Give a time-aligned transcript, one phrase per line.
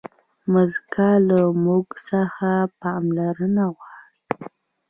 [0.51, 2.49] مځکه له موږ څخه
[2.81, 4.13] پاملرنه غواړي.